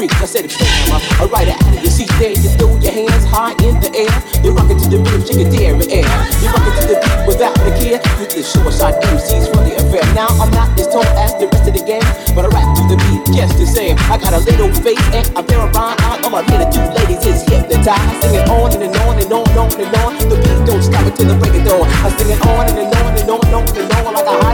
freaks. 0.00 0.16
I 0.16 0.24
said, 0.24 0.48
bam, 0.48 0.96
I 1.20 1.28
ride 1.28 1.48
it 1.52 1.60
out 1.60 1.76
of 1.76 1.82
your 1.84 1.92
seat 1.92 2.08
there. 2.16 2.32
You 2.32 2.48
throw 2.56 2.72
your 2.80 2.92
hands 2.92 3.24
high 3.28 3.52
in 3.60 3.76
the 3.84 3.92
air. 3.92 4.16
You 4.40 4.56
rock 4.56 4.72
it 4.72 4.80
to 4.80 4.88
the 4.88 4.96
rhythm, 4.96 5.20
shake 5.28 5.44
it 5.44 5.52
there 5.52 5.76
and 5.76 5.84
air. 5.92 6.08
You 6.40 6.48
rock 6.48 6.64
it 6.64 6.74
to 6.80 6.84
the 6.88 6.96
beat 7.04 7.20
without 7.28 7.52
a 7.60 7.70
care. 7.76 8.00
You 8.16 8.24
the 8.24 8.40
suicide 8.40 8.96
MCs 9.04 9.52
for 9.52 9.60
the 9.60 9.76
affair. 9.76 10.00
Now 10.16 10.32
I'm 10.40 10.48
not 10.56 10.72
as 10.80 10.88
tall 10.88 11.04
as 11.20 11.36
the 11.36 11.52
rest 11.52 11.68
of 11.68 11.76
the 11.76 11.84
gang, 11.84 12.04
but 12.32 12.48
I 12.48 12.50
rap 12.56 12.64
to 12.80 12.82
the 12.88 12.96
beat 13.04 13.28
just 13.36 13.60
the 13.60 13.68
same. 13.68 14.00
I 14.08 14.16
got 14.16 14.32
a 14.32 14.40
little 14.40 14.72
face 14.80 15.04
and 15.12 15.28
I'm 15.36 15.44
there 15.44 15.60
around. 15.60 16.00
All 16.24 16.32
my 16.32 16.40
need 16.48 16.64
Two 16.72 16.86
ladies, 16.96 17.20
is 17.28 17.44
hypnotize. 17.44 18.00
Singing 18.24 18.46
on 18.48 18.72
and, 18.72 18.80
and 18.80 18.96
on 19.04 19.20
and 19.20 19.32
on 19.32 19.44
and 19.44 19.58
on 19.60 19.68
and 19.68 19.96
on. 20.00 20.12
The 20.32 20.36
beat 20.40 20.60
don't 20.64 20.80
stop 20.80 21.04
until 21.04 21.28
the 21.28 21.36
break 21.36 21.60
of 21.60 21.68
dawn. 21.68 21.84
I 21.84 22.08
sing 22.16 22.32
it 22.32 22.40
on 22.48 22.64
and, 22.64 22.78
and 22.78 22.88
on 22.88 23.12
and 23.20 23.28
on 23.28 23.40
and 23.44 23.52
on 23.52 23.64
and 23.68 23.92
on 23.92 24.14
like 24.16 24.24
a 24.24 24.36
high 24.40 24.49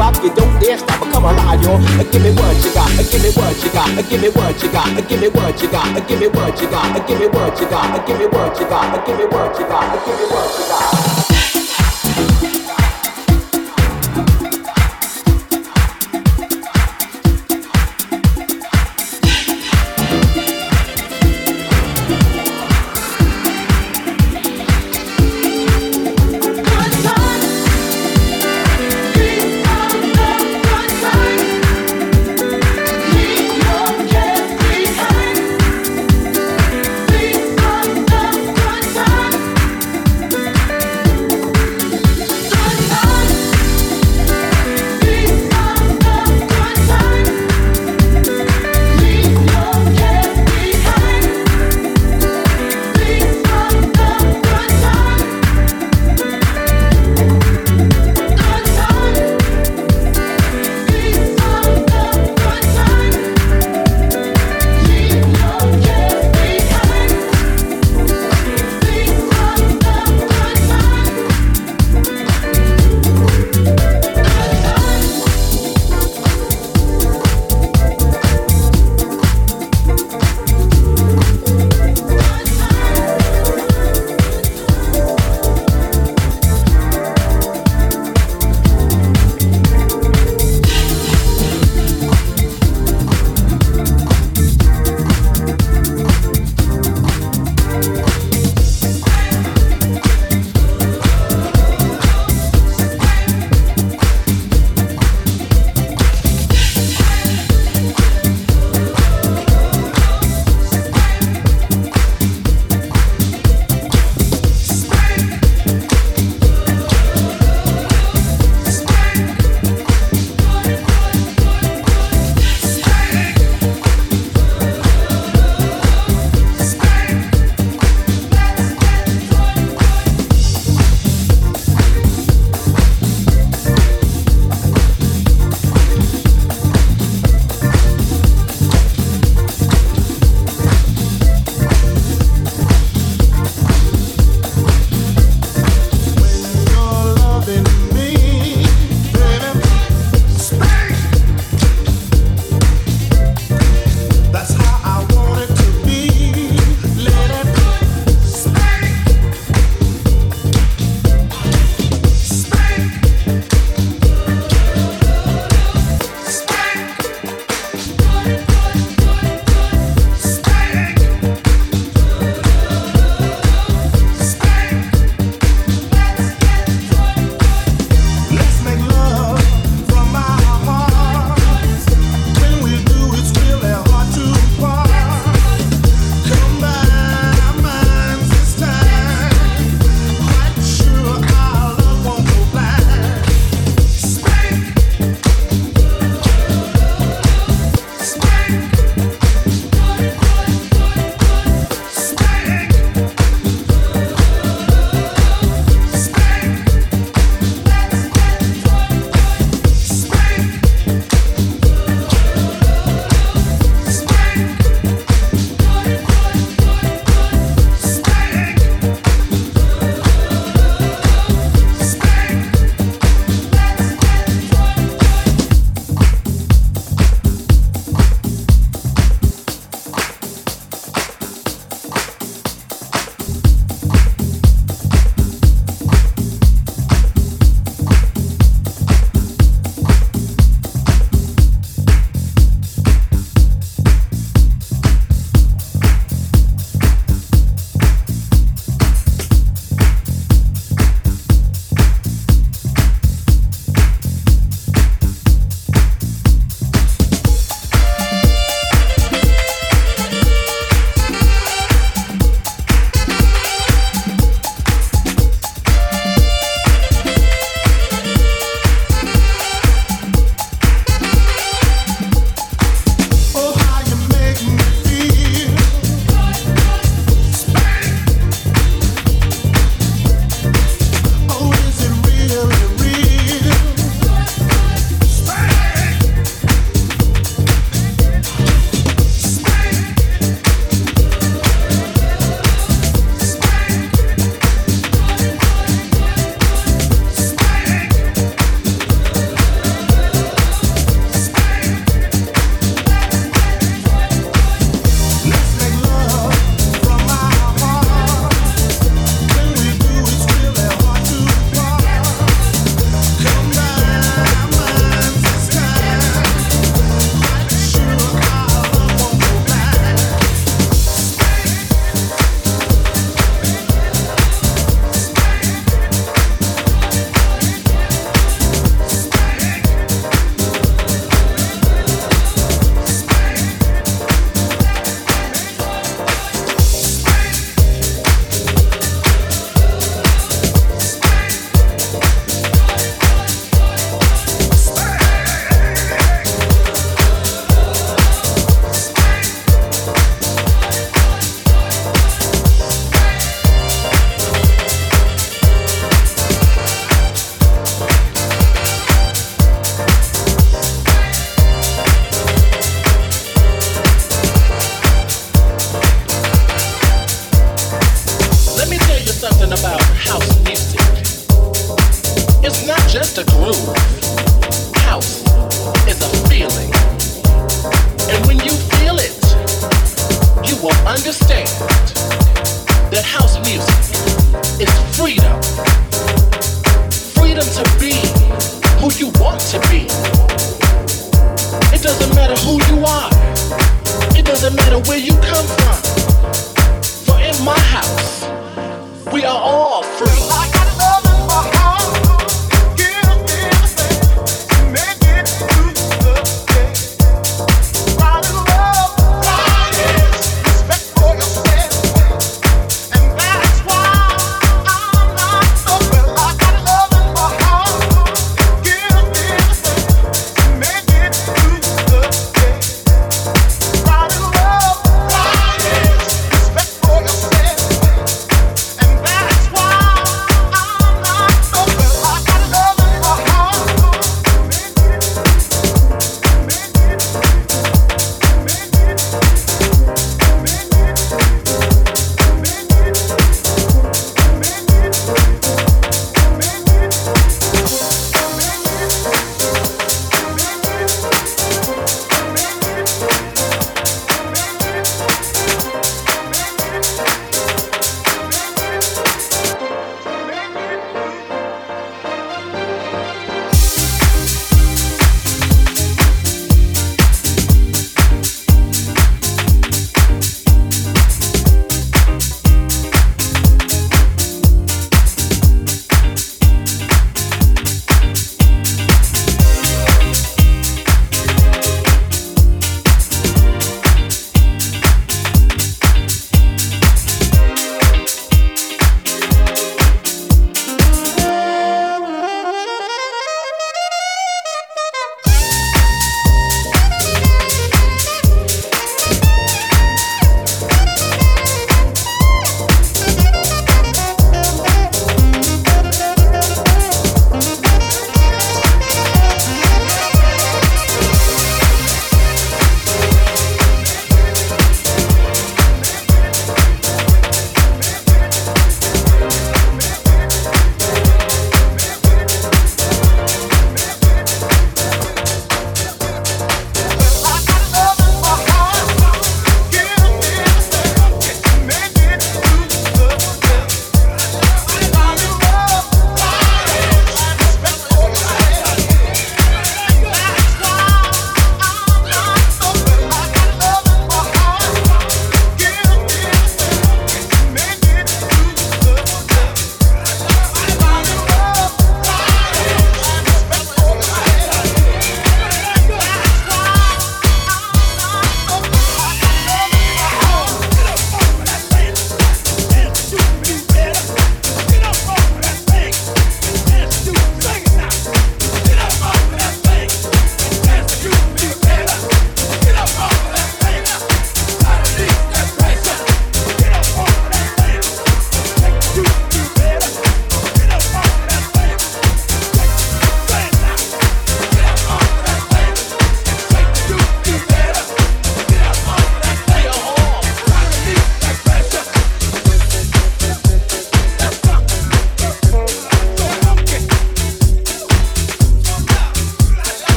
bop, 0.00 0.16
you 0.24 0.32
don't 0.34 0.58
dare 0.58 0.78
stop 0.78 1.02
or 1.02 1.12
come 1.12 1.24
alive, 1.24 1.62
yo. 1.62 1.76
Uh, 1.76 2.04
give 2.10 2.22
me 2.24 2.30
what 2.32 2.56
you 2.64 2.72
got, 2.72 2.88
uh, 2.96 3.04
give 3.04 3.20
me 3.20 3.30
what 3.36 3.52
you 3.62 3.70
got, 3.70 3.92
uh, 3.92 4.02
give 4.08 4.20
me 4.22 4.28
what 4.32 4.62
you 4.62 4.72
got, 4.72 4.88
uh, 4.96 5.00
give 5.02 5.20
me 5.20 5.28
what 5.28 5.60
you 5.60 5.68
got, 5.68 5.96
uh, 5.96 6.00
give 6.00 6.18
me 6.20 6.28
what 6.28 6.56
you 6.60 6.68
got, 6.72 6.96
uh, 6.96 7.00
give 7.04 7.20
me 7.20 7.28
what 7.28 7.60
you 7.60 7.68
got, 7.68 7.92
uh, 7.92 8.00
give 8.06 8.16
me 8.16 8.16
what 8.16 8.16
you 8.16 8.16
got, 8.16 8.16
uh, 8.16 8.16
give 8.16 8.18
me 8.18 8.26
what 8.32 8.58
you 8.58 8.66
got, 8.66 8.94
uh, 8.96 9.04
give 9.04 9.18
me 9.18 9.24
what 9.26 9.58
you 9.60 9.66
got, 9.68 9.84
uh, 9.84 10.04
give 10.06 10.18
me 10.18 10.24
what 10.32 10.58
you 10.58 10.68
got. 10.68 11.19